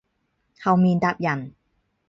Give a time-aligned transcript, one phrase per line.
[0.63, 1.53] 後面搭人